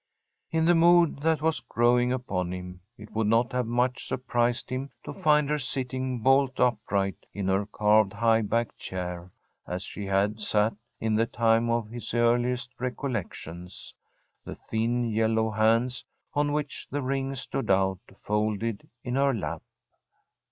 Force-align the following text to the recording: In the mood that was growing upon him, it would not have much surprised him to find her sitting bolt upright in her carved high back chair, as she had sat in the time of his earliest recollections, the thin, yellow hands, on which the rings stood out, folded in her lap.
In 0.49 0.65
the 0.65 0.73
mood 0.73 1.19
that 1.21 1.43
was 1.43 1.59
growing 1.59 2.11
upon 2.11 2.51
him, 2.53 2.81
it 2.97 3.11
would 3.11 3.27
not 3.27 3.51
have 3.51 3.67
much 3.67 4.07
surprised 4.07 4.71
him 4.71 4.89
to 5.03 5.13
find 5.13 5.47
her 5.47 5.59
sitting 5.59 6.21
bolt 6.21 6.59
upright 6.59 7.27
in 7.33 7.47
her 7.49 7.67
carved 7.67 8.13
high 8.13 8.41
back 8.41 8.75
chair, 8.77 9.31
as 9.67 9.83
she 9.83 10.07
had 10.07 10.41
sat 10.41 10.73
in 10.99 11.13
the 11.13 11.27
time 11.27 11.69
of 11.69 11.91
his 11.91 12.15
earliest 12.15 12.71
recollections, 12.79 13.93
the 14.43 14.55
thin, 14.55 15.03
yellow 15.03 15.51
hands, 15.51 16.03
on 16.33 16.51
which 16.51 16.87
the 16.89 17.03
rings 17.03 17.41
stood 17.41 17.69
out, 17.69 17.99
folded 18.21 18.89
in 19.03 19.13
her 19.13 19.35
lap. 19.35 19.61